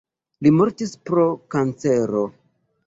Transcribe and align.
Li 0.45 0.51
mortis 0.61 0.95
pro 1.11 1.27
kancero. 1.57 2.27